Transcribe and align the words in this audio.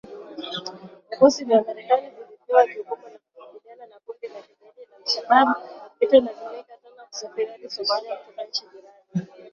Vikosi 1.09 1.45
vya 1.45 1.63
Marekani 1.63 2.09
vilivyopewa 2.09 2.67
jukumu 2.67 3.01
la 3.03 3.17
kukabiliana 3.23 3.85
na 3.85 3.99
kundi 4.05 4.27
la 4.27 4.41
kigaidi 4.41 4.89
la 4.91 4.97
Al 4.97 5.05
Shabab 5.05 5.47
havitalazimika 5.47 6.77
tena 6.83 7.03
kusafiri 7.09 7.45
hadi 7.51 7.69
Somalia 7.69 8.15
kutoka 8.17 8.43
nchi 8.43 8.61
jirani. 8.61 9.29